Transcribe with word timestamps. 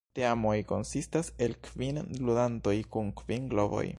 Teamoj 0.17 0.53
konsistas 0.71 1.29
el 1.47 1.53
kvin 1.67 2.01
ludantoj 2.29 2.75
kun 2.97 3.15
kvin 3.23 3.49
globoj. 3.55 3.87